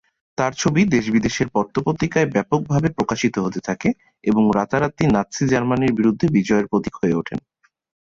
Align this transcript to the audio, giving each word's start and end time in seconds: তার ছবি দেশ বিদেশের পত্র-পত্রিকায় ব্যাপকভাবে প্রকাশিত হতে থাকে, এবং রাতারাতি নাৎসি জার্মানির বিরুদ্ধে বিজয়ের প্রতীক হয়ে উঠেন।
তার 0.37 0.51
ছবি 0.53 0.81
দেশ 0.93 1.05
বিদেশের 1.09 1.47
পত্র-পত্রিকায় 1.49 2.27
ব্যাপকভাবে 2.33 2.87
প্রকাশিত 2.97 3.35
হতে 3.37 3.59
থাকে, 3.67 3.89
এবং 4.23 4.43
রাতারাতি 4.57 5.03
নাৎসি 5.07 5.43
জার্মানির 5.47 5.97
বিরুদ্ধে 5.99 6.25
বিজয়ের 6.35 6.69
প্রতীক 6.71 6.95
হয়ে 6.97 7.17
উঠেন। 7.17 7.39